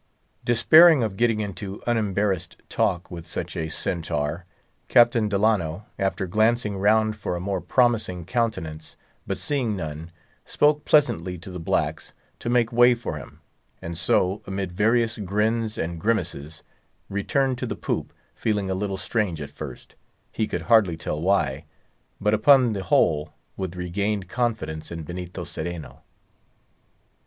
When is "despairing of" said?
0.43-1.15